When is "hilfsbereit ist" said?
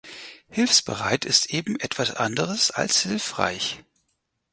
0.49-1.53